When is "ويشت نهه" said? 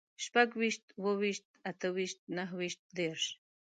1.95-2.53